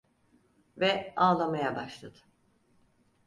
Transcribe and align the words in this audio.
Ve 0.77 1.13
ağlamaya 1.15 1.75
başladı… 1.75 2.17